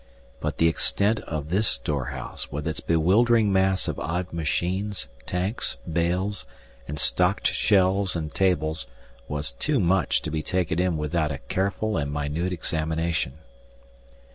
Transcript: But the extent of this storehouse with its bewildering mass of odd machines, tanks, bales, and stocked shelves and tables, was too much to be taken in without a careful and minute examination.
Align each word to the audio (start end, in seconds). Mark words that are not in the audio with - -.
But 0.39 0.57
the 0.57 0.67
extent 0.67 1.19
of 1.27 1.49
this 1.49 1.67
storehouse 1.67 2.51
with 2.51 2.67
its 2.67 2.79
bewildering 2.79 3.53
mass 3.53 3.87
of 3.87 3.99
odd 3.99 4.33
machines, 4.33 5.07
tanks, 5.27 5.77
bales, 5.93 6.47
and 6.87 6.97
stocked 6.97 7.53
shelves 7.53 8.15
and 8.15 8.33
tables, 8.33 8.87
was 9.27 9.51
too 9.51 9.79
much 9.79 10.23
to 10.23 10.31
be 10.31 10.41
taken 10.41 10.79
in 10.79 10.97
without 10.97 11.31
a 11.31 11.37
careful 11.37 11.97
and 11.97 12.11
minute 12.11 12.51
examination. 12.51 13.33